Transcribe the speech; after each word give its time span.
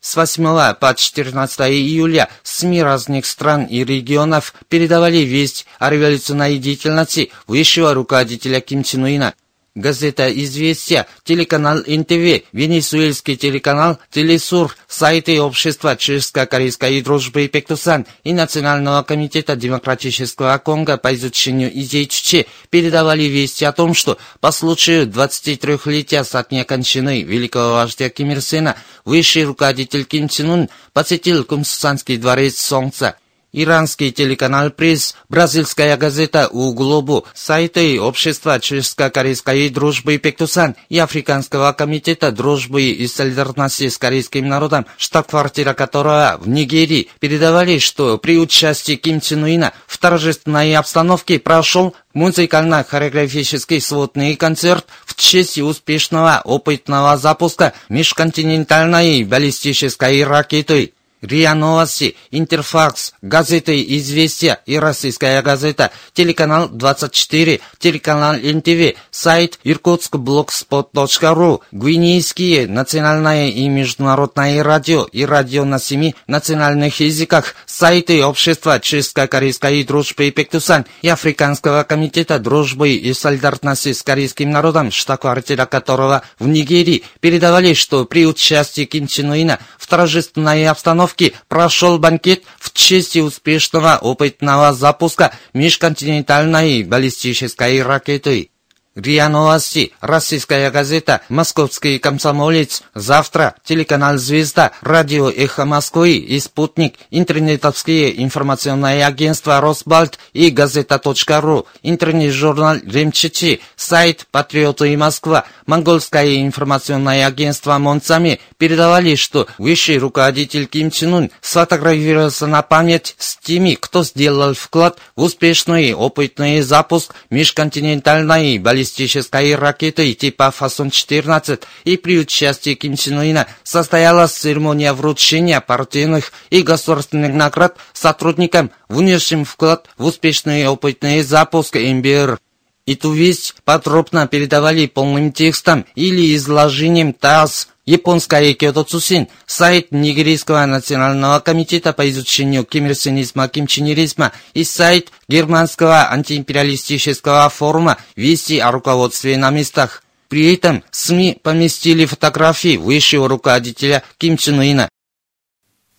С 0.00 0.14
8 0.14 0.74
по 0.74 0.94
14 0.94 1.60
июля 1.60 2.28
СМИ 2.44 2.82
разных 2.82 3.26
стран 3.26 3.64
и 3.64 3.84
регионов 3.84 4.54
передавали 4.68 5.18
весть 5.18 5.66
о 5.80 5.90
революционной 5.90 6.58
деятельности 6.58 7.32
высшего 7.48 7.94
руководителя 7.94 8.60
Ким 8.60 8.84
Чен 8.84 9.06
Ына– 9.06 9.34
газета 9.80 10.28
«Известия», 10.30 11.06
телеканал 11.24 11.78
НТВ, 11.78 12.44
венесуэльский 12.52 13.36
телеканал 13.36 13.98
«Телесур», 14.10 14.76
сайты 14.88 15.40
общества 15.40 15.96
Чешско-Корейской 15.96 17.00
дружбы 17.02 17.48
Пектусан 17.48 18.06
и 18.24 18.32
Национального 18.32 19.02
комитета 19.02 19.56
Демократического 19.56 20.58
Конго 20.58 20.96
по 20.96 21.14
изучению 21.14 21.70
идей 21.78 22.06
Чуче 22.06 22.46
передавали 22.70 23.24
вести 23.24 23.64
о 23.64 23.72
том, 23.72 23.94
что 23.94 24.18
по 24.40 24.50
случаю 24.52 25.06
23-летия 25.06 26.24
со 26.24 26.44
дня 26.44 26.64
кончины 26.64 27.22
великого 27.22 27.74
вождя 27.74 28.08
Ким 28.08 28.30
Ир 28.32 28.40
Сена 28.40 28.76
высший 29.04 29.44
руководитель 29.44 30.04
Ким 30.04 30.28
Чен 30.28 30.50
Ун 30.50 30.68
посетил 30.92 31.44
Кумсусанский 31.44 32.16
дворец 32.16 32.58
Солнца– 32.58 33.16
Иранский 33.52 34.12
телеканал 34.12 34.70
«Пресс», 34.70 35.16
бразильская 35.30 35.96
газета 35.96 36.48
«У 36.52 36.74
Глобу», 36.74 37.24
сайты 37.32 37.98
Общества 37.98 38.60
чешско-корейской 38.60 39.70
дружбы 39.70 40.18
«Пектусан» 40.18 40.76
и 40.90 40.98
Африканского 40.98 41.72
комитета 41.72 42.30
дружбы 42.30 42.82
и 42.82 43.06
солидарности 43.06 43.88
с 43.88 43.96
корейским 43.96 44.46
народом, 44.46 44.84
штаб-квартира 44.98 45.72
которого 45.72 46.38
в 46.42 46.46
Нигерии, 46.46 47.08
передавали, 47.20 47.78
что 47.78 48.18
при 48.18 48.38
участии 48.38 48.96
Ким 48.96 49.22
Чен 49.22 49.44
Уина 49.44 49.72
в 49.86 49.96
торжественной 49.96 50.74
обстановке 50.76 51.38
прошел 51.38 51.96
музыкально-хореографический 52.12 53.80
сводный 53.80 54.36
концерт 54.36 54.84
в 55.06 55.14
честь 55.14 55.58
успешного 55.58 56.42
опытного 56.44 57.16
запуска 57.16 57.72
межконтинентальной 57.88 59.24
баллистической 59.24 60.22
ракеты. 60.24 60.92
РИА 61.22 61.54
Новости, 61.54 62.16
Интерфакс, 62.30 63.12
газеты 63.22 63.84
«Известия» 63.98 64.60
и 64.66 64.78
«Российская 64.78 65.42
газета», 65.42 65.90
телеканал 66.12 66.68
24, 66.68 67.60
телеканал 67.78 68.34
НТВ, 68.34 68.96
сайт 69.10 69.58
irkutskblogspot.ru, 69.64 71.60
гвинейские 71.72 72.68
национальное 72.68 73.48
и 73.48 73.68
международное 73.68 74.62
радио 74.62 75.04
и 75.04 75.24
радио 75.24 75.64
на 75.64 75.80
семи 75.80 76.14
национальных 76.26 77.00
языках, 77.00 77.56
сайты 77.66 78.24
Общества 78.24 78.78
Чешско-Корейской 78.78 79.82
дружбы 79.84 80.30
Пектусан 80.30 80.86
и 81.02 81.08
Африканского 81.08 81.82
комитета 81.82 82.38
дружбы 82.38 82.90
и 82.90 83.12
солидарности 83.12 83.92
с 83.92 84.02
корейским 84.02 84.50
народом, 84.50 84.92
штаб-квартира 84.92 85.66
которого 85.66 86.22
в 86.38 86.46
Нигерии, 86.46 87.02
передавали, 87.20 87.74
что 87.74 88.04
при 88.04 88.26
участии 88.26 88.84
Ким 88.84 89.08
Чен 89.08 89.30
Уина 89.30 89.58
в 89.78 89.86
торжественной 89.86 90.66
обстановке 90.68 91.07
установки 91.08 91.34
прошел 91.48 91.98
банкет 91.98 92.42
в 92.58 92.72
честь 92.72 93.16
успешного 93.16 93.98
опытного 94.00 94.72
запуска 94.72 95.32
межконтинентальной 95.54 96.82
баллистической 96.84 97.82
ракеты. 97.82 98.50
РИА 98.98 99.28
Новости, 99.28 99.92
Российская 100.00 100.70
газета, 100.72 101.20
Московский 101.28 102.00
комсомолец, 102.00 102.82
Завтра, 102.94 103.54
телеканал 103.64 104.18
«Звезда», 104.18 104.72
радио 104.80 105.30
«Эхо 105.30 105.64
Москвы» 105.64 106.16
и 106.16 106.40
«Спутник», 106.40 106.96
интернетовские 107.10 108.24
информационные 108.24 109.06
агентства 109.06 109.60
«Росбальт» 109.60 110.18
и 110.32 110.50
«Газета.ру», 110.50 111.66
интернет-журнал 111.84 112.78
«Ремчичи», 112.84 113.60
сайт 113.76 114.26
«Патриоты 114.32 114.92
и 114.92 114.96
Москва», 114.96 115.44
монгольское 115.66 116.42
информационное 116.42 117.24
агентство 117.24 117.78
«Монцами» 117.78 118.40
передавали, 118.56 119.14
что 119.14 119.46
высший 119.58 119.98
руководитель 119.98 120.66
Ким 120.66 120.90
Чен 120.90 121.14
Ун 121.14 121.30
сфотографировался 121.40 122.48
на 122.48 122.62
память 122.62 123.14
с 123.18 123.36
теми, 123.36 123.76
кто 123.78 124.02
сделал 124.02 124.54
вклад 124.54 124.98
в 125.14 125.22
успешный 125.22 125.94
опытный 125.94 126.62
запуск 126.62 127.14
межконтинентальной 127.30 128.58
баллистической 128.58 128.87
баллистической 128.88 129.54
ракетой 129.54 130.14
типа 130.14 130.52
«Фасон-14» 130.56 131.62
и 131.84 131.96
при 131.96 132.18
участии 132.18 132.74
Ким 132.74 132.96
Чен 132.96 133.18
Ына 133.20 133.46
состоялась 133.62 134.32
церемония 134.32 134.92
вручения 134.92 135.60
партийных 135.60 136.32
и 136.50 136.62
государственных 136.62 137.34
наград 137.34 137.76
сотрудникам, 137.92 138.70
внесшим 138.88 139.44
вклад 139.44 139.88
в 139.98 140.06
успешный 140.06 140.66
опытный 140.66 141.22
запуск 141.22 141.76
МБР. 141.76 142.38
Эту 142.86 143.12
весть 143.12 143.54
подробно 143.64 144.26
передавали 144.26 144.86
полным 144.86 145.32
текстом 145.32 145.84
или 145.94 146.34
изложением 146.34 147.12
ТАСС, 147.12 147.68
Японская 147.88 148.52
Киото 148.52 148.84
Цусин, 148.84 149.28
сайт 149.46 149.92
Нигерийского 149.92 150.66
национального 150.66 151.40
комитета 151.40 151.94
по 151.94 152.06
изучению 152.10 152.66
кимирсинизма, 152.66 153.48
кимчинеризма 153.48 154.32
и 154.52 154.62
сайт 154.62 155.10
Германского 155.26 156.10
антиимпериалистического 156.10 157.48
форума 157.48 157.96
«Вести 158.14 158.58
о 158.58 158.72
руководстве 158.72 159.38
на 159.38 159.48
местах». 159.48 160.02
При 160.28 160.54
этом 160.54 160.84
СМИ 160.90 161.38
поместили 161.42 162.04
фотографии 162.04 162.76
высшего 162.76 163.26
руководителя 163.26 164.02
Ким 164.18 164.36
Чен 164.36 164.60
Ына 164.60 164.90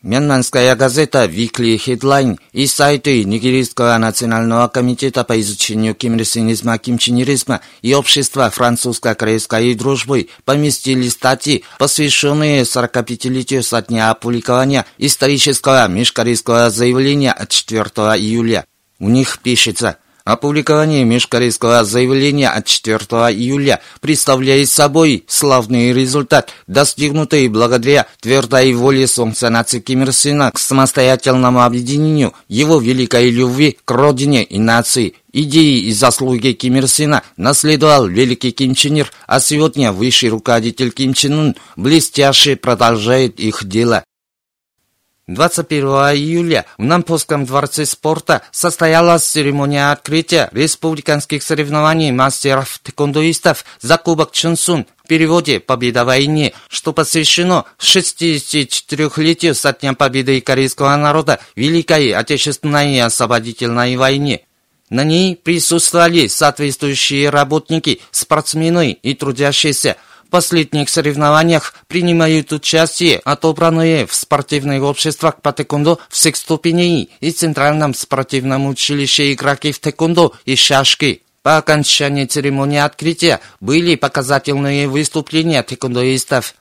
Мьянманская 0.01 0.77
газета 0.77 1.25
Weekly 1.25 1.75
Headline 1.75 2.39
и 2.53 2.67
сайты 2.67 3.25
Нигерийского 3.25 3.97
национального 3.97 4.69
комитета 4.69 5.25
по 5.25 5.37
изучению 5.41 5.93
кимрсинизма, 5.93 6.77
кимчинеризма 6.77 7.59
и 7.81 7.93
общества 7.93 8.49
французско-корейской 8.49 9.75
дружбы 9.75 10.29
поместили 10.45 11.09
статьи, 11.09 11.65
посвященные 11.77 12.61
45-летию 12.61 13.61
со 13.61 13.81
дня 13.81 14.11
опубликования 14.11 14.85
исторического 14.97 15.89
межкорейского 15.89 16.69
заявления 16.69 17.33
от 17.33 17.49
4 17.49 17.83
июля. 17.83 18.65
У 18.99 19.09
них 19.09 19.39
пишется– 19.43 19.97
Опубликование 20.29 21.05
межкорейского 21.05 21.83
заявления 21.83 22.49
от 22.49 22.67
4 22.67 22.97
июля 23.33 23.81
представляет 23.99 24.69
собой 24.69 25.23
славный 25.27 25.91
результат, 25.91 26.51
достигнутый 26.67 27.47
благодаря 27.47 28.05
твердой 28.21 28.71
воле 28.73 29.07
Солнца 29.07 29.49
Ким 29.83 30.03
Ир 30.03 30.13
Сена 30.13 30.51
к 30.51 30.59
самостоятельному 30.59 31.63
объединению 31.63 32.33
его 32.47 32.77
великой 32.77 33.31
любви 33.31 33.79
к 33.83 33.89
родине 33.89 34.43
и 34.43 34.59
нации. 34.59 35.15
Идеи 35.33 35.79
и 35.79 35.93
заслуги 35.93 36.51
Ким 36.51 36.75
Ир 36.75 36.87
Сена 36.87 37.23
наследовал 37.35 38.05
великий 38.05 38.51
Ким 38.51 38.75
Чен 38.75 38.97
Ир, 38.97 39.11
а 39.25 39.39
сегодня 39.39 39.91
высший 39.91 40.29
руководитель 40.29 40.91
Ким 40.91 41.15
Чен 41.15 41.39
Ун 41.39 41.55
блестяще 41.75 42.55
продолжает 42.55 43.39
их 43.39 43.67
дело. 43.67 44.03
21 45.29 45.85
июля 46.15 46.65
в 46.79 46.83
Нампосском 46.83 47.45
дворце 47.45 47.85
спорта 47.85 48.41
состоялась 48.51 49.23
церемония 49.23 49.91
открытия 49.91 50.49
республиканских 50.51 51.43
соревнований 51.43 52.11
мастеров-тэквондоистов 52.11 53.63
за 53.79 53.97
Кубок 53.97 54.31
Чунсун 54.31 54.87
в 55.03 55.07
переводе 55.07 55.59
«Победа 55.59 56.03
в 56.03 56.07
войне», 56.07 56.53
что 56.67 56.93
посвящено 56.93 57.65
64-летию 57.77 59.53
со 59.53 59.71
дня 59.73 59.93
победы 59.93 60.41
корейского 60.41 60.95
народа 60.95 61.39
в 61.55 61.59
Великой 61.59 62.11
Отечественной 62.11 62.99
освободительной 62.99 63.97
войне. 63.97 64.41
На 64.89 65.03
ней 65.03 65.35
присутствовали 65.35 66.25
соответствующие 66.25 67.29
работники, 67.29 68.01
спортсмены 68.09 68.93
и 68.93 69.13
трудящиеся– 69.13 69.95
в 70.29 70.31
последних 70.31 70.89
соревнованиях 70.91 71.73
принимают 71.87 72.51
участие 72.51 73.17
отобранные 73.25 74.05
в 74.05 74.13
спортивных 74.13 74.83
обществах 74.83 75.41
по 75.41 75.51
тэквондо 75.51 75.97
всех 76.07 76.35
ступеней 76.35 77.09
и 77.19 77.31
Центральном 77.31 77.95
спортивном 77.95 78.67
училище 78.67 79.33
игроки 79.33 79.71
в 79.71 79.79
тэквондо 79.79 80.33
и 80.45 80.55
шашки. 80.55 81.23
По 81.41 81.57
окончании 81.57 82.25
церемонии 82.25 82.77
открытия 82.77 83.39
были 83.59 83.95
показательные 83.95 84.87
выступления 84.87 85.63
тэквондоистов. 85.63 86.53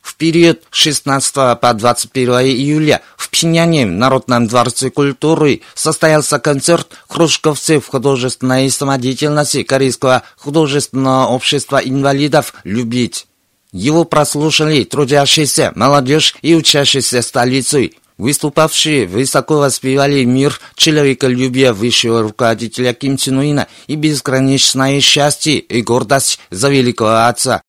В 0.00 0.14
период 0.14 0.62
16 0.70 1.34
по 1.34 1.74
21 1.74 2.30
июля 2.34 3.02
Пхеньяне, 3.34 3.84
в 3.84 3.90
Народном 3.90 4.46
дворце 4.46 4.90
культуры, 4.90 5.62
состоялся 5.74 6.38
концерт 6.38 6.86
кружковцев 7.08 7.88
художественной 7.88 8.70
самодеятельности 8.70 9.64
Корейского 9.64 10.22
художественного 10.36 11.26
общества 11.26 11.78
инвалидов 11.78 12.54
«Любить». 12.62 13.26
Его 13.72 14.04
прослушали 14.04 14.84
трудящиеся, 14.84 15.72
молодежь 15.74 16.36
и 16.42 16.54
учащиеся 16.54 17.22
столицы. 17.22 17.94
Выступавшие 18.18 19.08
высоко 19.08 19.58
воспевали 19.58 20.22
мир, 20.22 20.60
человеколюбие 20.76 21.72
высшего 21.72 22.22
руководителя 22.22 22.94
Ким 22.94 23.16
Чен 23.16 23.38
Уина 23.38 23.66
и 23.88 23.96
безграничное 23.96 25.00
счастье 25.00 25.58
и 25.58 25.82
гордость 25.82 26.38
за 26.50 26.68
великого 26.70 27.26
отца. 27.26 27.62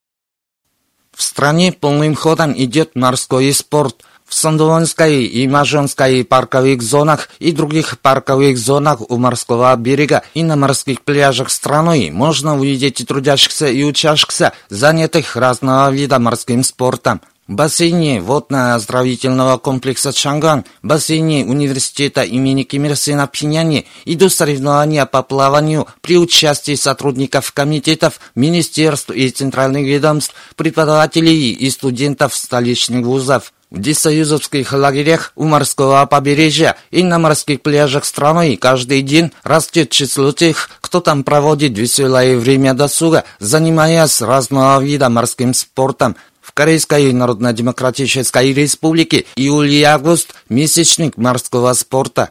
В 1.15 1.23
стране 1.23 1.71
полным 1.71 2.13
ходом 2.13 2.53
идет 2.55 2.95
морской 2.95 3.51
спорт. 3.51 4.03
В 4.27 4.33
Сандуонской 4.33 5.23
и 5.23 5.47
Мажонской 5.47 6.23
парковых 6.23 6.81
зонах 6.81 7.29
и 7.39 7.51
других 7.51 7.99
парковых 7.99 8.57
зонах 8.57 9.01
у 9.09 9.17
морского 9.17 9.75
берега 9.75 10.23
и 10.33 10.43
на 10.43 10.55
морских 10.55 11.01
пляжах 11.01 11.51
страны 11.51 12.09
можно 12.11 12.57
увидеть 12.57 13.05
трудящихся 13.07 13.67
и 13.67 13.83
учащихся, 13.83 14.53
занятых 14.69 15.35
разного 15.35 15.91
вида 15.91 16.19
морским 16.19 16.63
спортом 16.63 17.21
бассейне 17.47 18.21
водно-оздоровительного 18.21 19.57
комплекса 19.57 20.11
Чанган, 20.11 20.65
бассейне 20.81 21.45
университета 21.45 22.23
имени 22.23 22.63
Ким 22.63 22.85
Ир 22.85 22.95
Сена 22.95 23.27
Пхеньяне 23.27 23.85
идут 24.05 24.33
соревнования 24.33 25.05
по 25.05 25.21
плаванию 25.21 25.87
при 26.01 26.17
участии 26.17 26.75
сотрудников 26.75 27.51
комитетов, 27.51 28.19
министерств 28.33 29.11
и 29.11 29.29
центральных 29.29 29.83
ведомств, 29.83 30.33
преподавателей 30.55 31.51
и 31.51 31.69
студентов 31.69 32.35
столичных 32.35 33.05
вузов. 33.05 33.53
В 33.71 33.79
десоюзовских 33.79 34.71
лагерях 34.73 35.31
у 35.35 35.45
морского 35.45 36.05
побережья 36.05 36.77
и 36.91 37.03
на 37.03 37.17
морских 37.17 37.61
пляжах 37.61 38.05
страны 38.05 38.57
каждый 38.57 39.01
день 39.01 39.31
растет 39.43 39.89
число 39.89 40.31
тех, 40.31 40.69
кто 40.81 41.01
там 41.01 41.23
проводит 41.23 41.77
веселое 41.77 42.37
время 42.37 42.73
досуга, 42.73 43.23
занимаясь 43.39 44.21
разного 44.21 44.81
вида 44.81 45.09
морским 45.09 45.53
спортом, 45.53 46.15
в 46.41 46.53
Корейской 46.53 47.11
Народно-Демократической 47.11 48.53
Республике 48.53 49.25
июль 49.35 49.71
и 49.71 49.81
август– 49.81 50.35
месячник 50.49 51.17
морского 51.17 51.73
спорта. 51.73 52.29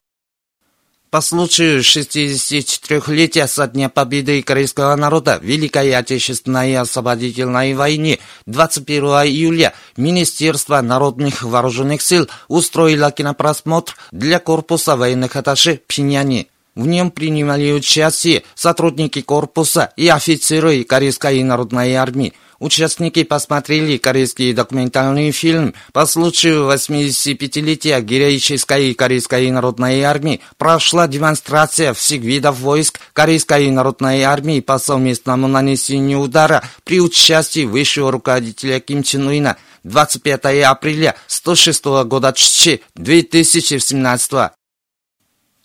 По 1.15 1.21
случаю 1.21 1.79
64-летия 1.79 3.47
со 3.47 3.69
дня 3.69 3.89
победы 3.89 4.43
корейского 4.43 4.97
народа 4.97 5.39
в 5.41 5.45
Великой 5.45 5.95
Отечественной 5.95 6.77
освободительной 6.77 7.75
войне 7.75 8.19
21 8.47 9.05
июля 9.25 9.75
Министерство 9.97 10.81
народных 10.81 11.45
вооруженных 11.45 12.03
сил 12.03 12.29
устроило 12.49 13.13
кинопросмотр 13.13 13.95
для 14.11 14.41
корпуса 14.41 14.97
военных 14.97 15.37
атташе 15.37 15.83
Пхеньяне. 15.87 16.49
В 16.75 16.85
нем 16.85 17.13
принимали 17.13 17.71
участие 17.71 18.43
сотрудники 18.57 19.21
корпуса 19.21 19.93
и 19.97 20.09
офицеры 20.09 20.83
Корейской 20.83 21.45
народной 21.45 21.95
армии. 21.95 22.33
Участники 22.65 23.25
посмотрели 23.25 23.99
корейский 23.99 24.55
документальный 24.55 25.33
фильм 25.33 25.75
по 25.93 26.07
случаю 26.07 26.73
85-летия 26.73 28.01
героической 28.01 28.95
Корейской 28.95 29.51
народной 29.51 30.01
армии. 30.01 30.41
Прошла 30.57 31.07
демонстрация 31.07 31.93
всех 31.93 32.23
видов 32.23 32.61
войск 32.61 33.01
Корейской 33.13 33.71
народной 33.71 34.23
армии 34.23 34.61
по 34.61 34.79
совместному 34.79 35.47
нанесению 35.47 36.21
удара 36.21 36.65
при 36.85 37.03
участии 37.03 37.67
высшего 37.67 38.11
руководителя 38.11 38.81
Ким 38.81 39.03
Чен 39.03 39.27
Уина 39.27 39.59
25 39.83 40.63
апреля 40.65 41.17
106 41.27 41.85
года 42.07 42.33
2017 42.95 44.33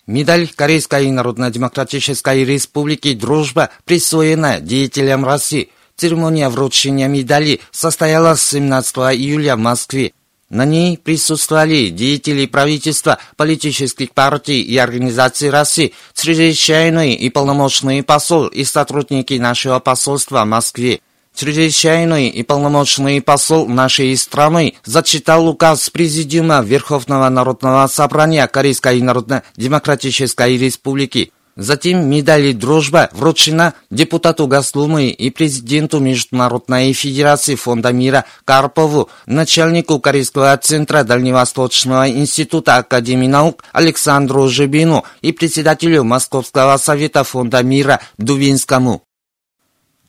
Медаль 0.06 0.48
Корейской 0.54 1.10
Народно-Демократической 1.10 2.44
Республики 2.44 3.14
«Дружба» 3.14 3.70
присвоена 3.86 4.60
деятелям 4.60 5.24
России– 5.24 5.70
Церемония 6.00 6.48
вручения 6.48 7.08
медали 7.08 7.60
состоялась 7.72 8.42
17 8.42 8.96
июля 9.18 9.54
в 9.54 9.58
Москве. 9.58 10.12
На 10.48 10.64
ней 10.64 10.96
присутствовали 10.96 11.90
деятели 11.90 12.46
правительства, 12.46 13.18
политических 13.36 14.12
партий 14.12 14.62
и 14.62 14.78
организаций 14.78 15.50
России, 15.50 15.92
чрезвычайный 16.14 17.12
и 17.12 17.28
полномочный 17.28 18.02
посол 18.02 18.46
и 18.46 18.64
сотрудники 18.64 19.34
нашего 19.34 19.78
посольства 19.78 20.42
в 20.42 20.46
Москве. 20.46 21.00
Чрезвычайный 21.34 22.28
и 22.28 22.42
полномочный 22.44 23.20
посол 23.20 23.68
нашей 23.68 24.16
страны 24.16 24.76
зачитал 24.86 25.48
указ 25.48 25.90
Президиума 25.90 26.62
Верховного 26.62 27.28
Народного 27.28 27.86
Собрания 27.88 28.46
Корейской 28.46 29.02
Народно-Демократической 29.02 30.56
Республики 30.56 31.30
Затем 31.56 32.08
медаль 32.08 32.54
«Дружба» 32.54 33.08
вручена 33.12 33.74
депутату 33.90 34.46
Госдумы 34.46 35.08
и 35.08 35.30
президенту 35.30 35.98
Международной 35.98 36.92
Федерации 36.92 37.56
Фонда 37.56 37.92
мира 37.92 38.24
Карпову, 38.44 39.10
начальнику 39.26 39.98
Корейского 39.98 40.56
центра 40.56 41.02
Дальневосточного 41.02 42.08
института 42.08 42.76
Академии 42.76 43.26
наук 43.26 43.64
Александру 43.72 44.48
Жибину 44.48 45.04
и 45.22 45.32
председателю 45.32 46.04
Московского 46.04 46.76
совета 46.76 47.24
Фонда 47.24 47.62
мира 47.62 48.00
Дубинскому. 48.16 49.02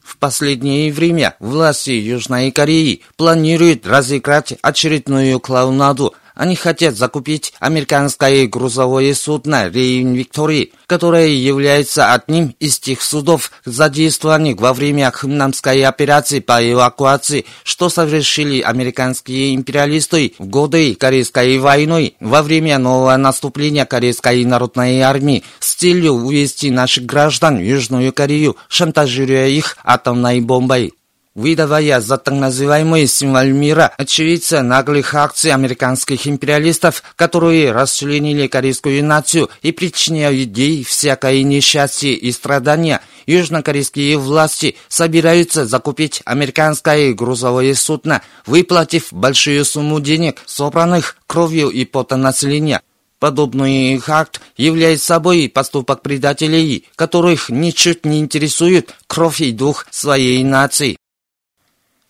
В 0.02 0.18
последнее 0.18 0.92
время 0.92 1.36
власти 1.40 1.90
Южной 1.90 2.50
Кореи 2.50 3.02
планируют 3.16 3.86
разыграть 3.86 4.54
очередную 4.62 5.40
клоунаду– 5.40 6.14
они 6.34 6.56
хотят 6.56 6.96
закупить 6.96 7.52
американское 7.58 8.46
грузовое 8.46 9.14
судно 9.14 9.68
«Рейн 9.68 10.14
Виктории», 10.14 10.72
которое 10.86 11.28
является 11.28 12.12
одним 12.12 12.54
из 12.58 12.78
тех 12.78 13.02
судов, 13.02 13.50
задействованных 13.64 14.60
во 14.60 14.72
время 14.72 15.10
Хымнамской 15.10 15.84
операции 15.84 16.40
по 16.40 16.62
эвакуации, 16.62 17.44
что 17.64 17.88
совершили 17.88 18.60
американские 18.60 19.54
империалисты 19.54 20.34
в 20.38 20.46
годы 20.46 20.94
Корейской 20.94 21.58
войны 21.58 22.14
во 22.20 22.42
время 22.42 22.78
нового 22.78 23.16
наступления 23.16 23.84
Корейской 23.84 24.44
народной 24.44 25.00
армии 25.00 25.44
с 25.60 25.74
целью 25.74 26.12
увести 26.12 26.70
наших 26.70 27.04
граждан 27.04 27.58
в 27.58 27.62
Южную 27.62 28.12
Корею, 28.12 28.56
шантажируя 28.68 29.48
их 29.48 29.76
атомной 29.84 30.40
бомбой 30.40 30.92
выдавая 31.34 32.00
за 32.00 32.18
так 32.18 32.34
называемый 32.34 33.06
символ 33.06 33.46
мира 33.46 33.92
очевидца 33.96 34.62
наглых 34.62 35.14
акций 35.14 35.52
американских 35.52 36.26
империалистов, 36.26 37.02
которые 37.16 37.72
расчленили 37.72 38.46
корейскую 38.46 39.04
нацию 39.04 39.48
и 39.62 39.72
причиняют 39.72 40.56
ей 40.56 40.84
всякое 40.84 41.42
несчастье 41.42 42.12
и 42.12 42.32
страдания, 42.32 43.00
южнокорейские 43.26 44.18
власти 44.18 44.76
собираются 44.88 45.66
закупить 45.66 46.22
американское 46.24 47.12
грузовое 47.14 47.74
судно, 47.74 48.22
выплатив 48.46 49.12
большую 49.12 49.64
сумму 49.64 50.00
денег, 50.00 50.40
собранных 50.46 51.16
кровью 51.26 51.70
и 51.70 51.84
потом 51.84 52.22
населения. 52.22 52.82
Подобный 53.18 54.02
акт 54.08 54.40
является 54.56 55.06
собой 55.06 55.48
поступок 55.48 56.02
предателей, 56.02 56.88
которых 56.96 57.50
ничуть 57.50 58.04
не 58.04 58.18
интересует 58.18 58.96
кровь 59.06 59.40
и 59.40 59.52
дух 59.52 59.86
своей 59.92 60.42
нации. 60.42 60.96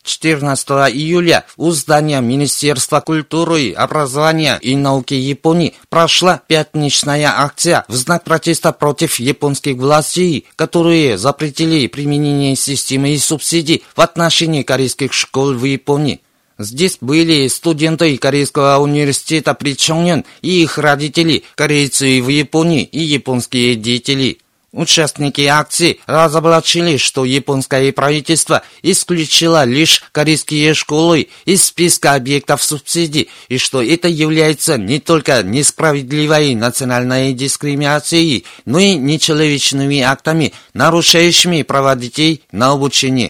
14 0.04 0.68
июля 0.94 1.44
у 1.56 1.70
здания 1.70 2.20
Министерства 2.20 3.00
культуры, 3.00 3.72
образования 3.72 4.58
и 4.60 4.74
науки 4.74 5.14
Японии 5.14 5.74
прошла 5.88 6.40
пятничная 6.46 7.32
акция 7.36 7.84
в 7.88 7.94
знак 7.94 8.24
протеста 8.24 8.72
против 8.72 9.20
японских 9.20 9.76
властей, 9.76 10.46
которые 10.56 11.18
запретили 11.18 11.86
применение 11.86 12.56
системы 12.56 13.10
и 13.10 13.18
субсидий 13.18 13.84
в 13.94 14.00
отношении 14.00 14.62
корейских 14.62 15.12
школ 15.12 15.54
в 15.54 15.64
Японии. 15.64 16.20
Здесь 16.58 16.98
были 17.00 17.48
студенты 17.48 18.16
Корейского 18.18 18.78
университета 18.78 19.54
Причонен 19.54 20.24
и 20.42 20.62
их 20.62 20.78
родители, 20.78 21.44
корейцы 21.56 22.22
в 22.22 22.28
Японии 22.28 22.84
и 22.84 23.00
японские 23.00 23.74
деятели. 23.74 24.38
Участники 24.72 25.42
акции 25.42 26.00
разоблачили, 26.06 26.96
что 26.96 27.26
японское 27.26 27.92
правительство 27.92 28.62
исключило 28.82 29.64
лишь 29.64 30.02
корейские 30.12 30.72
школы 30.72 31.28
из 31.44 31.64
списка 31.64 32.14
объектов 32.14 32.64
субсидий, 32.64 33.28
и 33.48 33.58
что 33.58 33.82
это 33.82 34.08
является 34.08 34.78
не 34.78 34.98
только 34.98 35.42
несправедливой 35.42 36.54
национальной 36.54 37.34
дискриминацией, 37.34 38.46
но 38.64 38.78
и 38.78 38.94
нечеловечными 38.94 40.00
актами, 40.00 40.54
нарушающими 40.72 41.60
права 41.62 41.94
детей 41.94 42.42
на 42.50 42.72
обучение. 42.72 43.28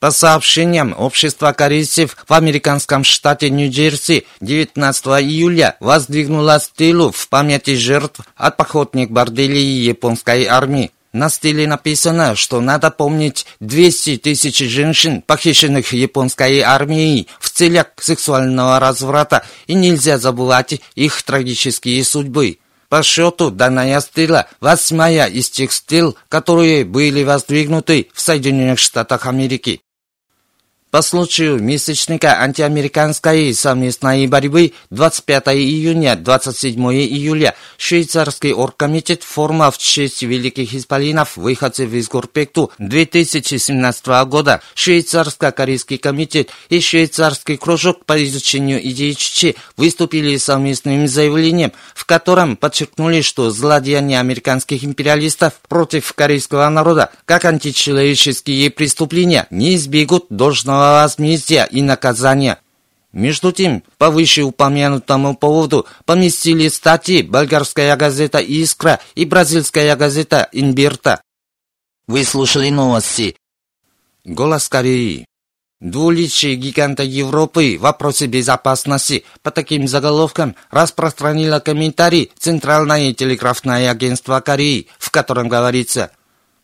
По 0.00 0.10
сообщениям 0.10 0.94
общества 0.96 1.52
корейцев 1.52 2.16
в 2.26 2.32
американском 2.32 3.04
штате 3.04 3.50
Нью-Джерси 3.50 4.24
19 4.40 5.06
июля 5.22 5.76
воздвигнула 5.78 6.58
стелу 6.58 7.12
в 7.12 7.28
памяти 7.28 7.74
жертв 7.74 8.20
от 8.34 8.56
походных 8.56 9.10
борделей 9.10 9.62
японской 9.62 10.46
армии. 10.46 10.90
На 11.12 11.28
стиле 11.28 11.66
написано, 11.66 12.34
что 12.34 12.62
надо 12.62 12.90
помнить 12.90 13.44
200 13.60 14.16
тысяч 14.16 14.60
женщин, 14.60 15.20
похищенных 15.20 15.92
японской 15.92 16.60
армией 16.60 17.28
в 17.38 17.50
целях 17.50 17.88
сексуального 18.00 18.80
разврата, 18.80 19.44
и 19.66 19.74
нельзя 19.74 20.16
забывать 20.16 20.80
их 20.94 21.22
трагические 21.22 22.02
судьбы. 22.04 22.56
По 22.88 23.02
счету, 23.02 23.50
данная 23.50 24.00
стела– 24.00 24.46
восьмая 24.60 25.26
из 25.26 25.50
тех 25.50 25.72
стел, 25.72 26.16
которые 26.30 26.86
были 26.86 27.22
воздвигнуты 27.22 28.08
в 28.14 28.20
Соединенных 28.22 28.78
Штатах 28.78 29.26
Америки. 29.26 29.82
По 30.90 31.02
случаю 31.02 31.62
месячника 31.62 32.40
антиамериканской 32.40 33.54
совместной 33.54 34.26
борьбы 34.26 34.72
25 34.90 35.54
июня 35.54 36.16
27 36.16 36.92
июля 36.92 37.54
швейцарский 37.76 38.52
оргкомитет 38.52 39.22
форма 39.22 39.70
в 39.70 39.78
честь 39.78 40.24
великих 40.24 40.74
исполинов 40.74 41.36
выходцев 41.36 41.92
из 41.92 42.08
Гурпекту 42.08 42.72
2017 42.78 44.06
года. 44.26 44.62
Швейцарско-корейский 44.74 45.98
комитет 45.98 46.50
и 46.70 46.80
швейцарский 46.80 47.56
кружок 47.56 48.04
по 48.04 48.20
изучению 48.24 48.84
идеи 48.88 49.12
Чичи 49.12 49.54
выступили 49.76 50.36
совместным 50.38 51.06
заявлением, 51.06 51.70
в 51.94 52.04
котором 52.04 52.56
подчеркнули, 52.56 53.20
что 53.20 53.52
злодеяния 53.52 54.18
американских 54.18 54.82
империалистов 54.82 55.52
против 55.68 56.12
корейского 56.14 56.68
народа 56.68 57.10
как 57.26 57.44
античеловеческие 57.44 58.70
преступления 58.70 59.46
не 59.50 59.76
избегут 59.76 60.26
должного 60.30 60.79
возмездия 60.80 61.64
и 61.70 61.82
наказания. 61.82 62.58
Между 63.12 63.52
тем, 63.52 63.82
по 63.98 64.10
вышеупомянутому 64.10 65.36
поводу 65.36 65.86
поместили 66.04 66.68
статьи 66.68 67.22
болгарская 67.22 67.96
газета 67.96 68.38
«Искра» 68.38 69.00
и 69.14 69.24
бразильская 69.24 69.96
газета 69.96 70.48
«Инберта». 70.52 71.20
Вы 72.06 72.24
слушали 72.24 72.70
новости. 72.70 73.36
Голос 74.24 74.68
Кореи. 74.68 75.26
Двуличие 75.80 76.56
гиганта 76.56 77.02
Европы 77.02 77.76
в 77.78 77.82
вопросе 77.82 78.26
безопасности 78.26 79.24
по 79.42 79.50
таким 79.50 79.88
заголовкам 79.88 80.54
распространило 80.70 81.58
комментарий 81.58 82.30
Центральное 82.38 83.14
телеграфное 83.14 83.90
агентство 83.90 84.40
Кореи, 84.40 84.88
в 84.98 85.10
котором 85.10 85.48
говорится– 85.48 86.10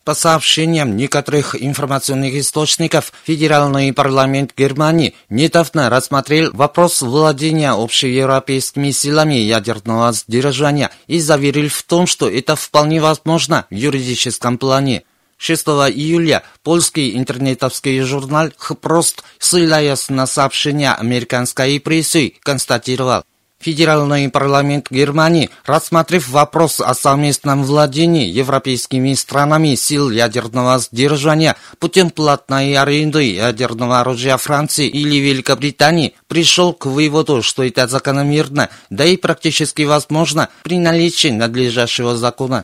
по 0.07 0.13
сообщениям 0.13 0.95
некоторых 0.95 1.61
информационных 1.61 2.33
источников, 2.35 3.11
Федеральный 3.25 3.91
парламент 3.91 4.53
Германии 4.55 5.13
недавно 5.29 5.89
рассмотрел 5.89 6.49
вопрос 6.53 7.01
владения 7.01 7.73
общеевропейскими 7.73 8.91
силами 8.91 9.33
ядерного 9.33 10.13
сдержания 10.13 10.91
и 11.07 11.19
заверил 11.19 11.67
в 11.67 11.83
том, 11.83 12.07
что 12.07 12.29
это 12.29 12.55
вполне 12.55 13.01
возможно 13.01 13.65
в 13.69 13.75
юридическом 13.75 14.57
плане. 14.57 15.03
6 15.39 15.67
июля 15.67 16.43
польский 16.63 17.17
интернетовский 17.17 17.99
журнал 17.99 18.51
«Хпрост», 18.55 19.25
ссылаясь 19.39 20.07
на 20.07 20.25
сообщения 20.25 20.93
американской 20.93 21.81
прессы, 21.81 22.35
констатировал, 22.43 23.23
Федеральный 23.59 24.29
парламент 24.29 24.87
Германии, 24.91 25.49
рассмотрев 25.65 26.29
вопрос 26.29 26.79
о 26.79 26.93
совместном 26.93 27.63
владении 27.63 28.27
европейскими 28.27 29.13
странами 29.15 29.73
сил 29.73 30.11
ядерного 30.11 30.77
сдержания 30.79 31.55
путем 31.79 32.11
платной 32.11 32.75
аренды 32.75 33.23
ядерного 33.33 33.99
оружия 33.99 34.37
Франции 34.37 34.87
или 34.87 35.15
Великобритании, 35.15 36.13
пришел 36.27 36.71
к 36.73 36.85
выводу, 36.85 37.41
что 37.41 37.63
это 37.63 37.87
закономерно, 37.87 38.69
да 38.91 39.05
и 39.05 39.17
практически 39.17 39.81
возможно 39.81 40.49
при 40.63 40.77
наличии 40.77 41.29
надлежащего 41.29 42.15
закона. 42.15 42.63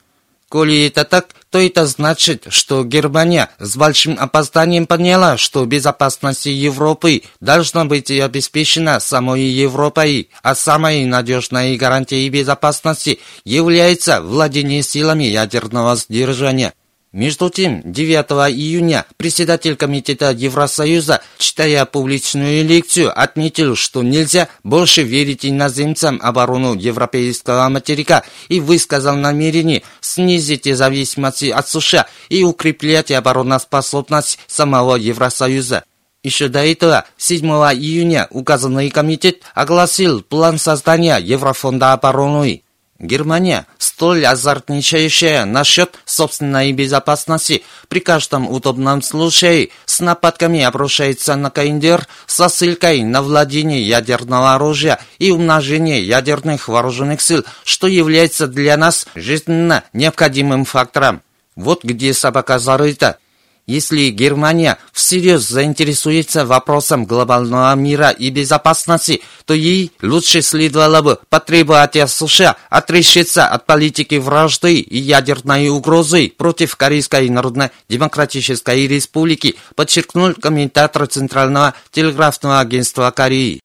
Коли 0.53 0.85
это 0.85 1.03
так, 1.03 1.29
то 1.49 1.57
это 1.57 1.87
значит, 1.87 2.45
что 2.49 2.83
Германия 2.83 3.49
с 3.57 3.75
большим 3.75 4.17
опозданием 4.19 4.85
поняла, 4.85 5.35
что 5.35 5.65
безопасность 5.65 6.45
Европы 6.45 7.23
должна 7.39 7.85
быть 7.85 8.11
обеспечена 8.11 8.99
самой 8.99 9.41
Европой, 9.41 10.29
а 10.43 10.53
самой 10.53 11.05
надежной 11.05 11.75
гарантией 11.75 12.29
безопасности 12.29 13.17
является 13.43 14.21
владение 14.21 14.83
силами 14.83 15.23
ядерного 15.23 15.95
сдержания– 15.95 16.73
между 17.13 17.51
тем, 17.51 17.83
9 17.85 18.51
июня 18.51 19.05
председатель 19.17 19.75
Комитета 19.75 20.31
Евросоюза, 20.31 21.21
читая 21.37 21.85
публичную 21.85 22.65
лекцию, 22.65 23.13
отметил, 23.15 23.75
что 23.75 24.01
нельзя 24.01 24.49
больше 24.63 25.03
верить 25.03 25.45
иноземцам 25.45 26.19
оборону 26.23 26.73
европейского 26.73 27.69
материка 27.69 28.23
и 28.49 28.59
высказал 28.59 29.15
намерение 29.15 29.83
снизить 30.01 30.65
зависимость 30.75 31.43
от 31.43 31.69
США 31.69 32.07
и 32.29 32.43
укреплять 32.43 33.11
обороноспособность 33.11 34.39
самого 34.47 34.95
Евросоюза. 34.95 35.83
Еще 36.23 36.47
до 36.47 36.65
этого, 36.65 37.05
7 37.17 37.45
июня, 37.45 38.27
указанный 38.31 38.89
комитет 38.89 39.43
огласил 39.53 40.23
план 40.23 40.57
создания 40.57 41.17
Еврофонда 41.17 41.93
обороны. 41.93 42.63
Германия, 43.03 43.67
столь 43.77 44.25
азартничающая 44.25 45.43
насчет 45.43 45.99
собственной 46.05 46.71
безопасности, 46.71 47.63
при 47.89 47.99
каждом 47.99 48.49
удобном 48.49 49.01
случае 49.01 49.69
с 49.85 49.99
нападками 49.99 50.61
обрушается 50.61 51.35
на 51.35 51.49
Каиндер 51.49 52.07
со 52.27 52.47
ссылкой 52.47 53.03
на 53.03 53.21
владение 53.21 53.83
ядерного 53.83 54.55
оружия 54.55 54.99
и 55.19 55.31
умножение 55.31 56.01
ядерных 56.01 56.69
вооруженных 56.69 57.19
сил, 57.19 57.43
что 57.65 57.87
является 57.87 58.47
для 58.47 58.77
нас 58.77 59.05
жизненно 59.15 59.83
необходимым 59.91 60.63
фактором. 60.63 61.21
Вот 61.57 61.83
где 61.83 62.13
собака 62.13 62.57
зарыта. 62.57 63.17
Если 63.65 64.09
Германия 64.09 64.77
всерьез 64.91 65.47
заинтересуется 65.47 66.45
вопросом 66.45 67.05
глобального 67.05 67.73
мира 67.75 68.09
и 68.09 68.29
безопасности, 68.29 69.21
то 69.45 69.53
ей 69.53 69.93
лучше 70.01 70.41
следовало 70.41 71.01
бы 71.01 71.19
потребовать 71.29 71.95
от 71.95 72.09
США 72.11 72.57
отрешиться 72.69 73.47
от 73.47 73.65
политики 73.65 74.15
вражды 74.15 74.75
и 74.75 74.97
ядерной 74.97 75.69
угрозы 75.69 76.29
против 76.37 76.75
Корейской 76.75 77.29
Народно-Демократической 77.29 78.85
Республики, 78.85 79.55
подчеркнул 79.75 80.33
комментатор 80.33 81.07
Центрального 81.07 81.73
телеграфного 81.91 82.59
агентства 82.59 83.11
Кореи. 83.11 83.61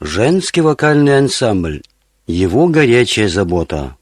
Женский 0.00 0.62
вокальный 0.62 1.18
ансамбль. 1.18 1.82
Его 2.26 2.66
горячая 2.66 3.28
забота. 3.28 3.96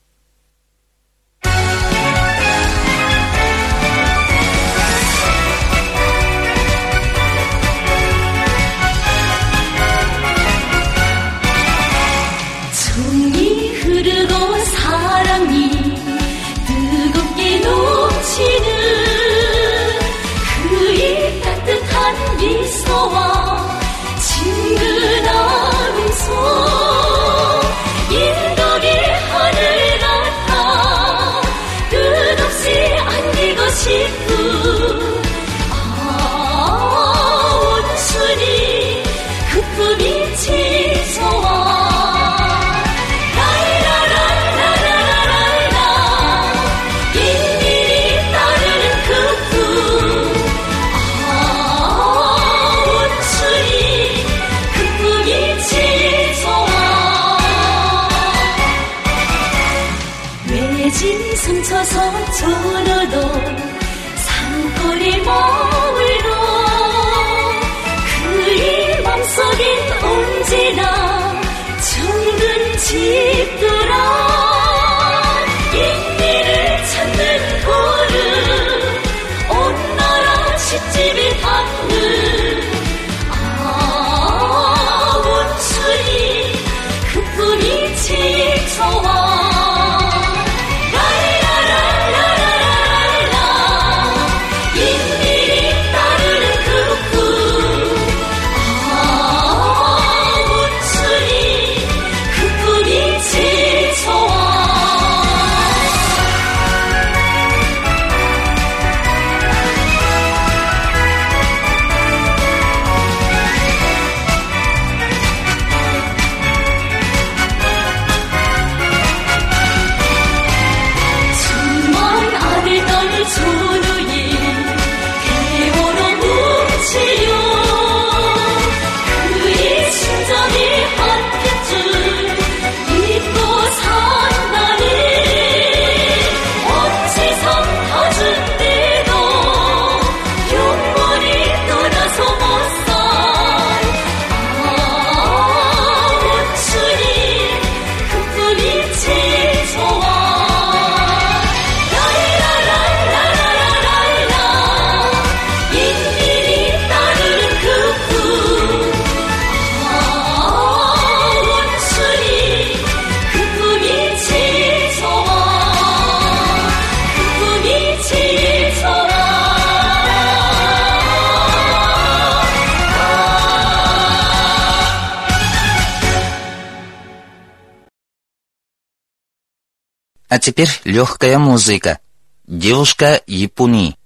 Теперь 180.51 180.81
легкая 180.83 181.39
музыка. 181.39 182.01
Девушка 182.49 183.23
Японии. 183.29 183.97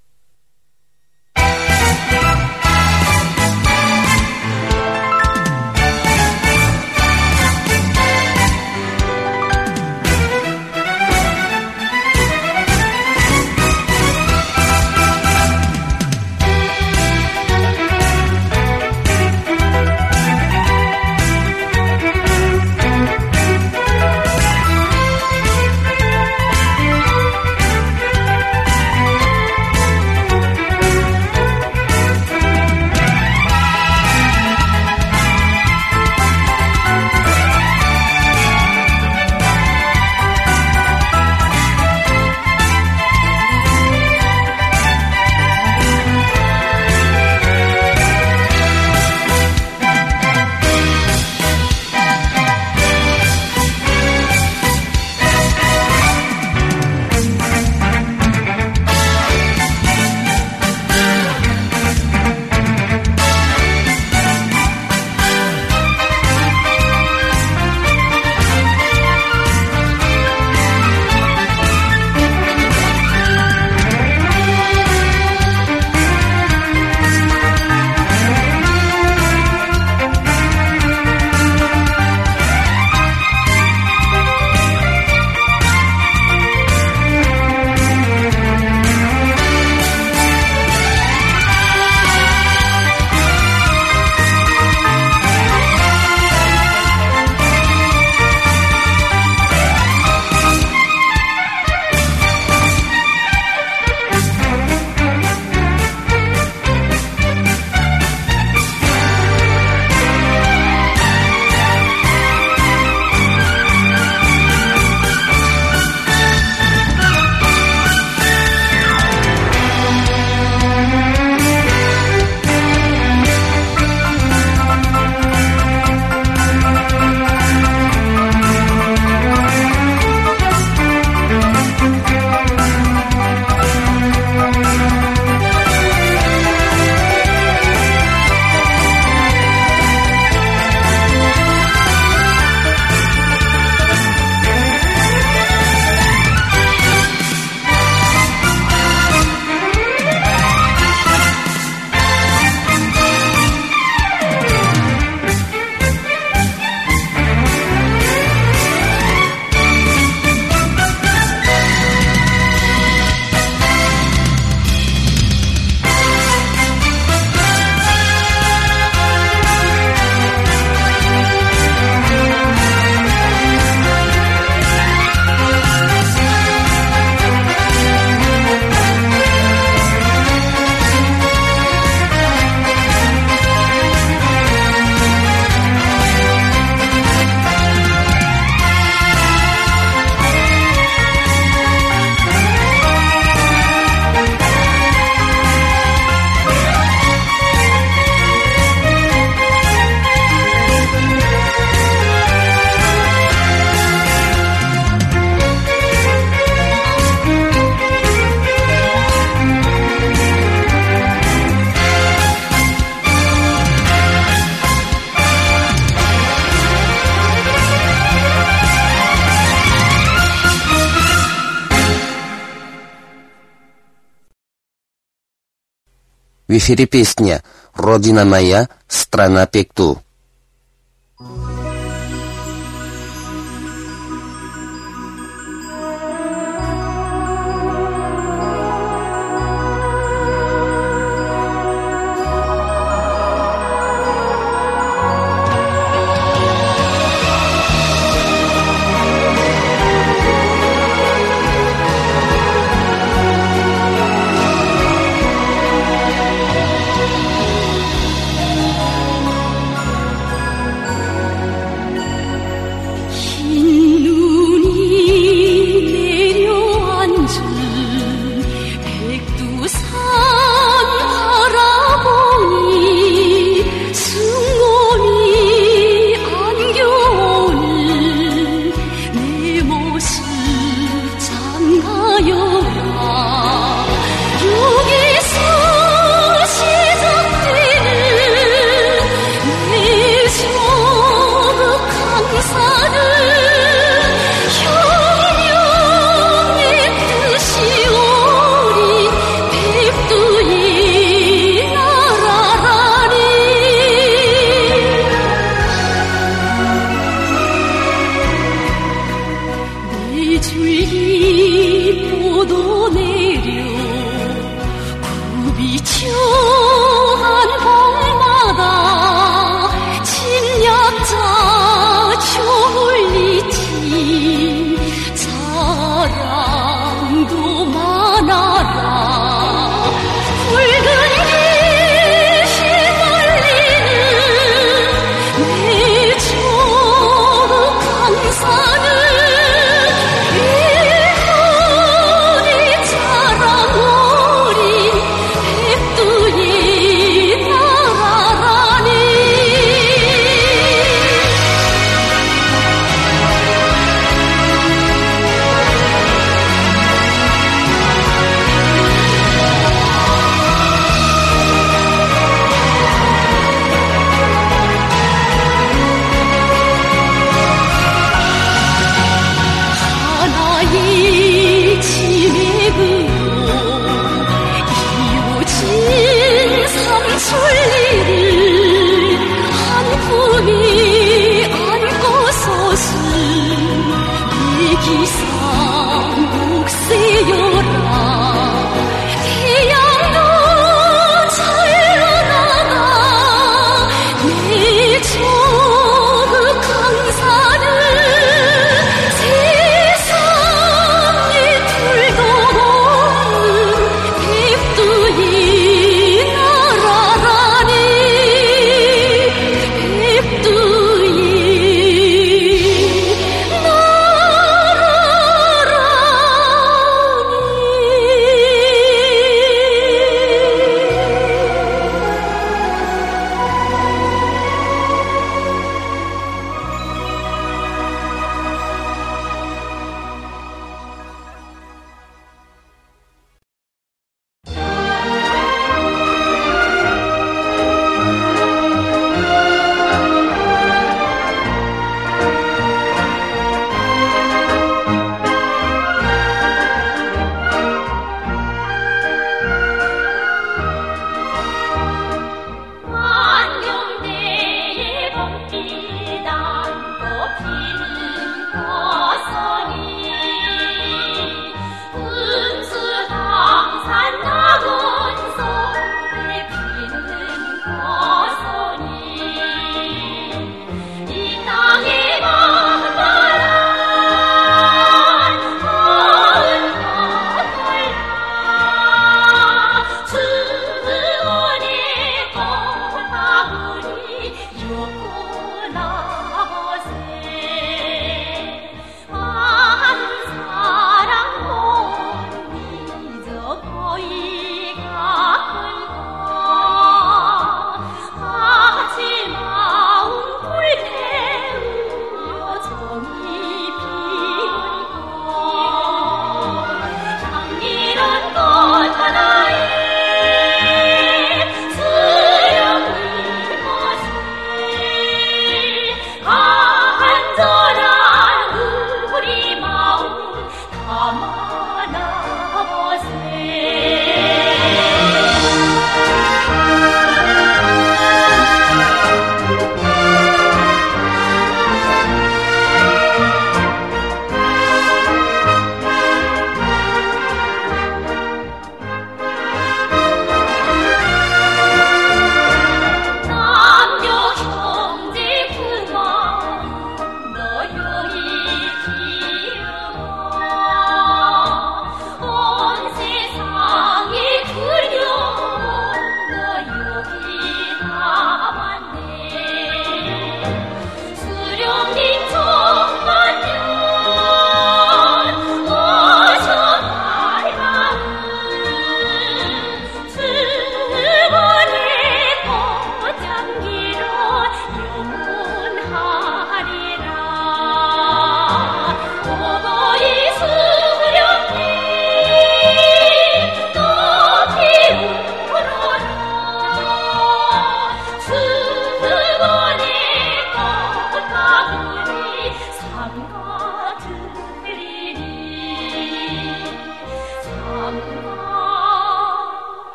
В 226.55 226.57
эфире 226.57 226.87
песня 226.87 227.43
«Родина 227.75 228.25
моя, 228.25 228.69
страна 228.87 229.45
Пекту». 229.45 230.04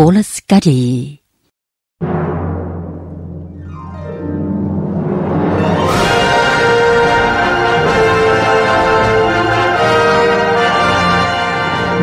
Голос 0.00 0.40
Кореи. 0.46 1.20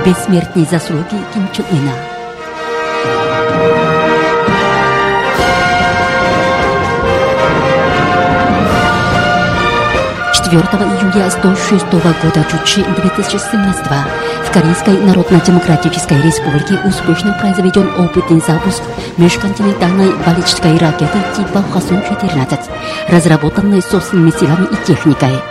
Бессмертные 0.05 0.65
заслуги 0.65 1.05
Ким 1.33 1.47
Чен 1.53 1.65
Ына. 1.71 2.14
4 10.55 10.85
июля 10.85 11.29
106 11.29 11.91
года 11.91 12.45
Чучи 12.49 12.81
2017 12.81 13.85
в 14.45 14.51
Корейской 14.53 14.97
Народно-Демократической 15.01 16.21
Республике 16.21 16.79
успешно 16.85 17.37
произведен 17.41 17.89
опытный 17.97 18.39
запуск 18.39 18.81
межконтинентальной 19.17 20.13
баллистической 20.25 20.77
ракеты 20.77 21.19
типа 21.35 21.61
Хасун-14, 21.73 22.57
разработанной 23.09 23.81
собственными 23.81 24.31
силами 24.31 24.67
и 24.71 24.85
техникой. 24.87 25.41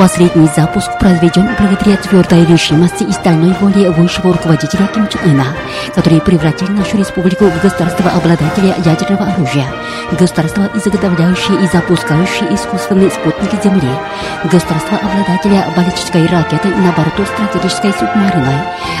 Последний 0.00 0.48
запуск 0.56 0.98
произведен 0.98 1.46
благодаря 1.58 1.98
твердой 1.98 2.46
решимости 2.46 3.02
и 3.02 3.12
стальной 3.12 3.52
воле 3.60 3.90
высшего 3.90 4.32
руководителя 4.32 4.86
Ким 4.94 5.06
Чен 5.08 5.20
Ына, 5.32 5.44
который 5.94 6.22
превратил 6.22 6.68
нашу 6.68 6.96
республику 6.96 7.44
в 7.44 7.60
государство-обладателя 7.60 8.76
ядерного 8.82 9.30
оружия, 9.30 9.66
государство, 10.18 10.70
изготовляющее 10.74 11.62
и 11.62 11.66
запускающее 11.66 12.54
искусственные 12.54 13.10
спутники 13.10 13.62
Земли, 13.62 13.90
государство-обладателя 14.44 15.66
баллистической 15.76 16.24
ракеты 16.28 16.68
на 16.68 16.92
борту 16.92 17.26
стратегической 17.26 17.92
субмариной, 17.92 18.56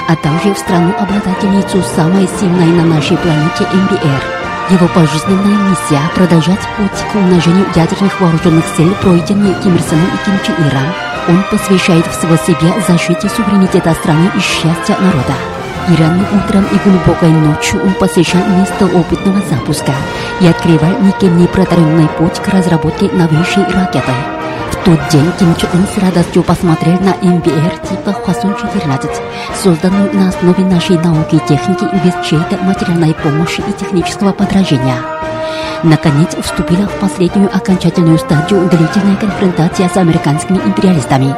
а 0.06 0.14
также 0.16 0.52
в 0.52 0.58
страну-обладательницу 0.58 1.82
самой 1.96 2.28
сильной 2.38 2.66
на 2.66 2.84
нашей 2.84 3.16
планете 3.16 3.66
МБР. 3.72 4.49
Его 4.70 4.86
пожизненная 4.86 5.58
миссия– 5.68 6.00
продолжать 6.14 6.60
путь 6.76 7.12
к 7.12 7.16
умножению 7.16 7.66
ядерных 7.74 8.20
вооруженных 8.20 8.64
сил, 8.76 8.94
пройденный 9.02 9.52
Ким 9.64 9.74
Ир 9.74 9.82
Сеном 9.82 10.06
и 10.06 10.24
Ким 10.24 10.34
Чен 10.44 10.64
Иром. 10.64 10.94
Он 11.26 11.42
посвящает 11.50 12.06
всего 12.06 12.36
себя 12.36 12.72
защите 12.86 13.28
суверенитета 13.28 13.92
страны 13.94 14.30
и 14.36 14.38
счастья 14.38 14.96
народа. 15.00 15.34
И 15.88 15.96
ранним 16.00 16.26
утром 16.38 16.64
и 16.70 16.88
глубокой 16.88 17.30
ночью 17.30 17.82
он 17.82 17.94
посещал 17.94 18.46
место 18.46 18.86
опытного 18.86 19.40
запуска 19.50 19.92
и 20.40 20.46
открывал 20.46 21.00
никем 21.00 21.36
не 21.36 21.48
протаренный 21.48 22.06
путь 22.06 22.38
к 22.38 22.46
разработке 22.46 23.10
новейшей 23.10 23.64
ракеты. 23.64 24.12
В 24.70 24.84
тот 24.84 25.08
день 25.10 25.30
Ким 25.38 25.54
Чен 25.56 25.68
Ын 25.74 25.86
с 25.86 25.98
радостью 25.98 26.42
посмотрел 26.42 26.98
на 27.00 27.14
МБР 27.22 27.78
типа 27.88 28.10
Хвасун-14, 28.12 29.10
созданную 29.62 30.14
на 30.14 30.28
основе 30.28 30.64
нашей 30.64 30.96
науки 30.96 31.36
и 31.36 31.48
техники 31.48 31.84
без 32.04 32.26
чьей-то 32.26 32.56
материальной 32.62 33.14
помощи 33.14 33.62
и 33.66 33.72
технического 33.72 34.32
подражения. 34.32 34.96
Наконец 35.82 36.36
вступила 36.40 36.86
в 36.86 37.00
последнюю 37.00 37.54
окончательную 37.54 38.18
стадию 38.18 38.68
длительная 38.68 39.16
конфронтация 39.16 39.88
с 39.88 39.96
американскими 39.96 40.58
империалистами. 40.58 41.34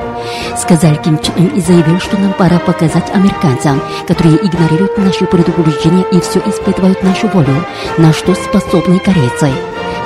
Сказал 0.56 0.96
Ким 0.96 1.18
Чен 1.18 1.34
Ын 1.36 1.46
и 1.48 1.60
заявил, 1.60 2.00
что 2.00 2.18
нам 2.18 2.32
пора 2.32 2.58
показать 2.58 3.10
американцам, 3.14 3.80
которые 4.06 4.36
игнорируют 4.36 4.98
наши 4.98 5.24
предупреждения 5.26 6.04
и 6.12 6.20
все 6.20 6.40
испытывают 6.40 7.02
нашу 7.02 7.28
волю, 7.28 7.64
на 7.98 8.12
что 8.12 8.34
способны 8.34 8.98
корейцы. 8.98 9.50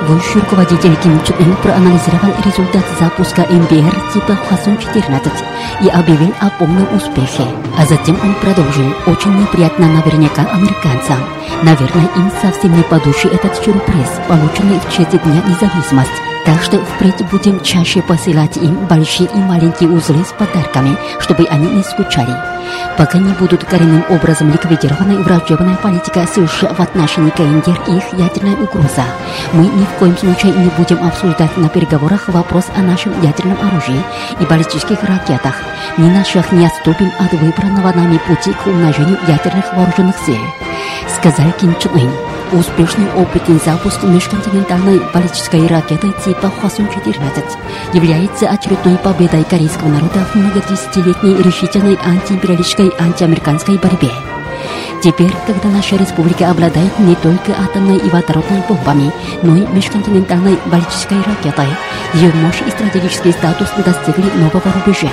Высший 0.07 0.41
руководитель 0.41 0.95
Ким 0.97 1.21
Чен 1.23 1.35
Ын 1.39 1.55
проанализировал 1.57 2.33
результат 2.45 2.83
запуска 2.99 3.41
МБР 3.49 4.13
типа 4.13 4.33
Хвасун-14 4.33 5.31
и 5.81 5.89
объявил 5.89 6.33
о 6.39 6.49
полном 6.51 6.87
успехе. 6.95 7.43
А 7.77 7.85
затем 7.85 8.17
он 8.23 8.33
продолжил. 8.35 8.93
Очень 9.05 9.39
неприятно 9.39 9.87
наверняка 9.87 10.43
американцам. 10.53 11.17
Наверное, 11.63 12.09
им 12.15 12.31
совсем 12.41 12.75
не 12.75 12.83
по 12.83 12.99
душе 12.99 13.27
этот 13.27 13.55
сюрприз, 13.55 14.21
полученный 14.27 14.79
в 14.79 14.91
честь 14.91 15.11
Дня 15.23 15.41
независимости. 15.47 16.26
Так 16.47 16.63
что 16.63 16.79
впредь 16.79 17.29
будем 17.29 17.59
чаще 17.59 18.01
посылать 18.01 18.55
им 18.55 18.87
большие 18.87 19.27
и 19.27 19.37
маленькие 19.37 19.89
узлы 19.89 20.23
с 20.23 20.31
подарками, 20.31 20.95
чтобы 21.19 21.43
они 21.43 21.67
не 21.67 21.83
скучали. 21.83 22.33
Пока 22.97 23.17
не 23.17 23.33
будут 23.33 23.65
коренным 23.65 24.05
образом 24.09 24.49
ликвидированы 24.49 25.17
враждебная 25.23 25.75
политика 25.75 26.25
США 26.25 26.73
в 26.73 26.79
отношении 26.79 27.31
КНДР 27.31 27.81
и 27.89 27.97
их 27.97 28.13
ядерная 28.13 28.55
угроза, 28.55 29.03
мы 29.51 29.65
ни 29.65 29.83
в 29.83 29.89
коем 29.99 30.17
случае 30.17 30.53
не 30.53 30.69
будем 30.69 31.05
обсуждать 31.05 31.57
на 31.57 31.67
переговорах 31.67 32.29
вопрос 32.29 32.67
о 32.77 32.81
нашем 32.81 33.11
ядерном 33.21 33.57
оружии 33.67 34.01
и 34.39 34.45
баллистических 34.45 35.03
ракетах. 35.03 35.55
Ни 35.97 36.09
на 36.09 36.23
шаг 36.23 36.53
не 36.53 36.65
отступим 36.65 37.11
от 37.19 37.33
выбранного 37.33 37.91
нами 37.91 38.21
пути 38.25 38.53
к 38.53 38.67
умножению 38.67 39.19
ядерных 39.27 39.73
вооруженных 39.73 40.15
сил, 40.25 40.39
сказал 41.13 41.51
Ким 41.59 41.75
Чен 41.77 41.91
Ын. 41.93 42.26
Успешный 42.53 43.11
опытный 43.17 43.59
запуск 43.65 44.03
межконтинентальной 44.03 45.01
баллистической 45.13 45.67
ракеты 45.67 46.13
типа 46.23 46.49
Хвасун-14 46.61 47.43
является 47.91 48.47
очередной 48.47 48.95
победой 48.97 49.43
корейского 49.43 49.89
народа 49.89 50.25
в 50.31 50.35
многодесятилетней 50.35 51.41
решительной 51.43 51.97
антиимпериалистической 52.01 52.93
антиамериканской 52.99 53.77
борьбе. 53.77 54.11
Теперь, 55.03 55.31
когда 55.45 55.67
наша 55.67 55.97
республика 55.97 56.49
обладает 56.49 56.97
не 56.99 57.15
только 57.15 57.51
атомной 57.51 57.97
и 57.97 58.09
водородной 58.09 58.61
бомбами, 58.67 59.11
но 59.43 59.57
и 59.57 59.67
межконтинентальной 59.67 60.57
баллистической 60.67 61.17
ракетой, 61.17 61.67
ее 62.13 62.31
мощь 62.33 62.61
и 62.65 62.71
стратегический 62.71 63.33
статус 63.33 63.67
достигли 63.85 64.31
нового 64.37 64.71
рубежа. 64.73 65.11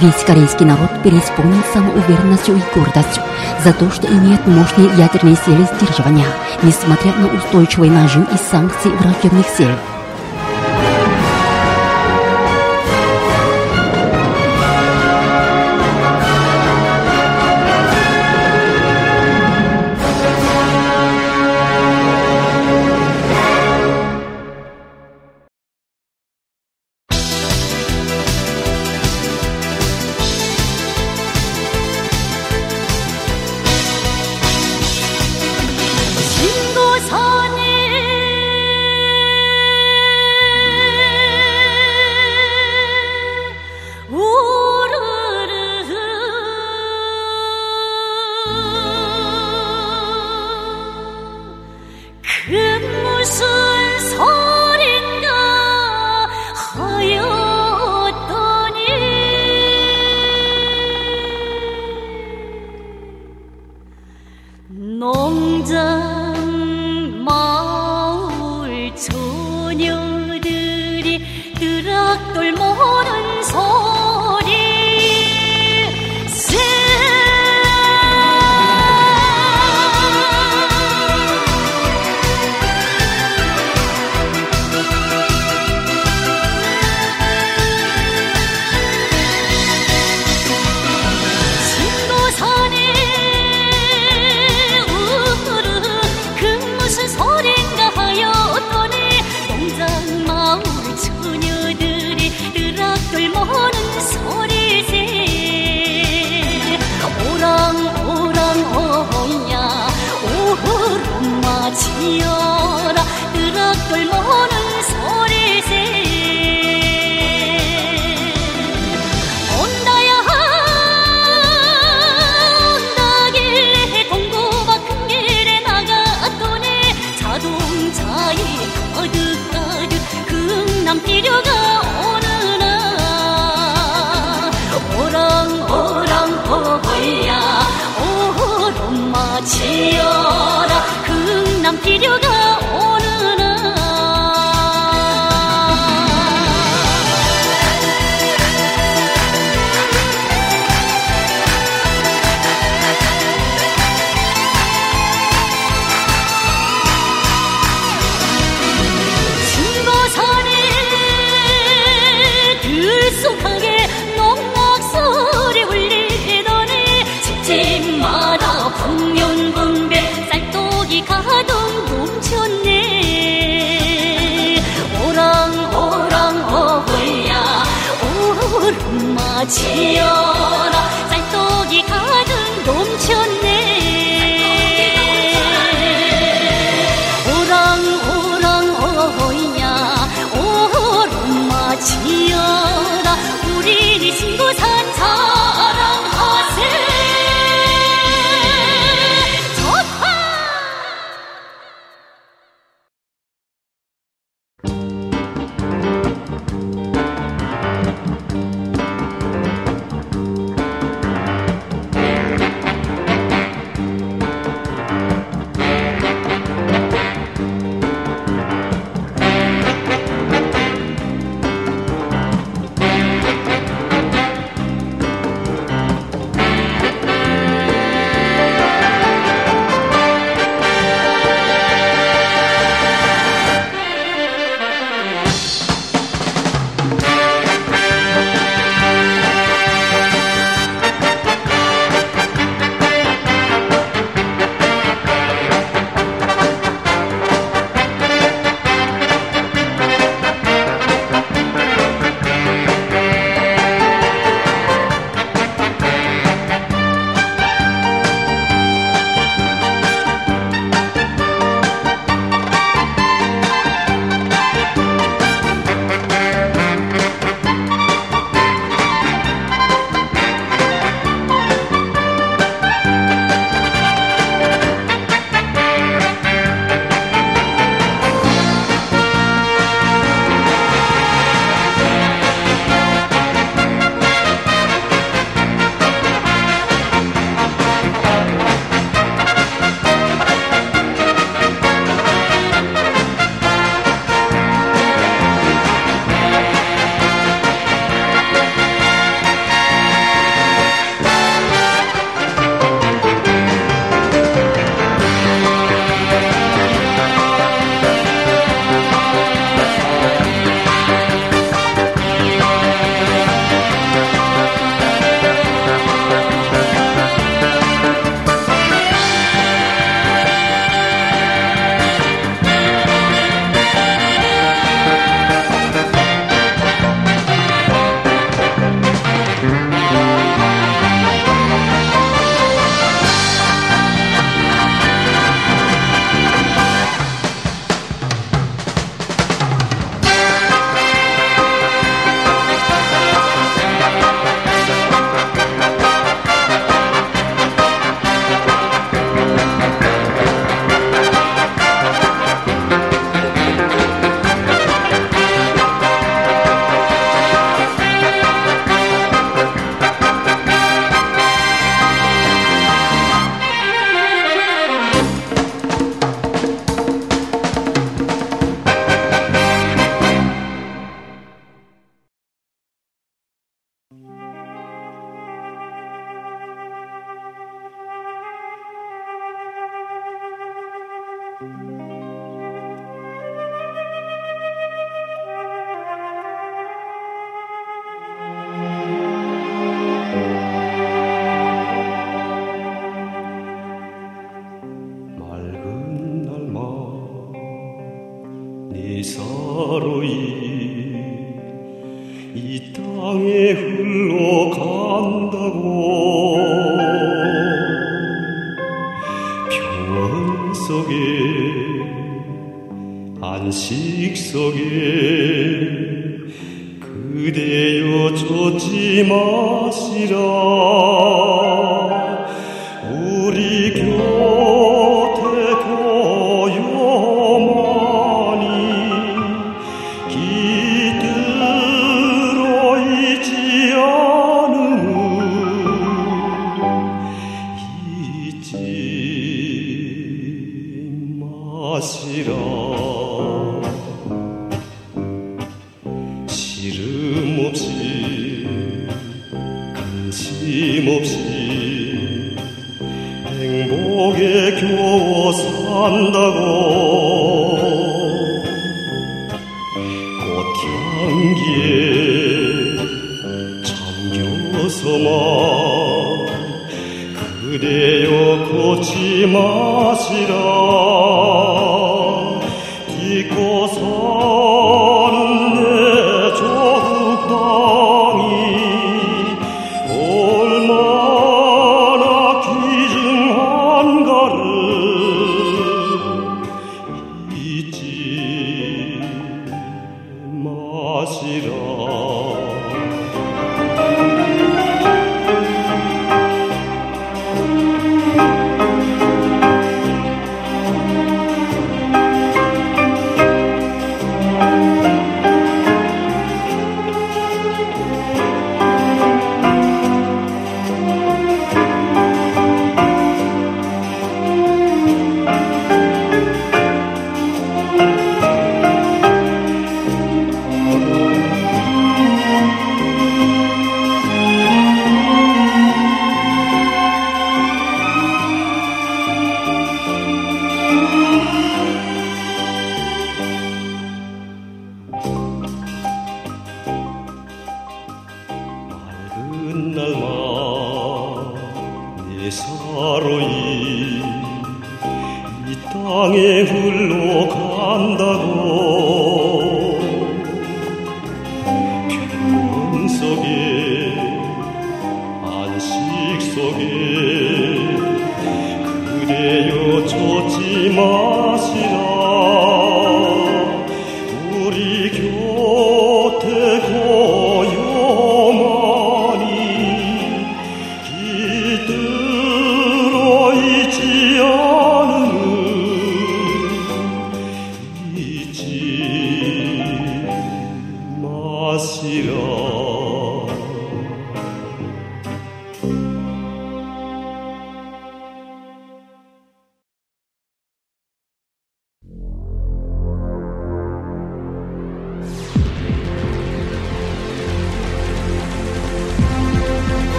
Весь 0.00 0.24
корейский 0.24 0.64
народ 0.64 0.90
преисполнен 1.02 1.62
самоуверенностью 1.72 2.56
и 2.56 2.74
гордостью 2.74 3.22
за 3.62 3.72
то, 3.72 3.90
что 3.90 4.06
имеет 4.06 4.46
мощные 4.46 4.86
ядерные 4.96 5.36
силы 5.44 5.68
сдерживания, 5.76 6.26
несмотря 6.62 7.12
на 7.14 7.26
устойчивый 7.26 7.90
нажим 7.90 8.24
и 8.24 8.36
санкции 8.50 8.88
враждебных 8.88 9.46
сил. 9.46 9.68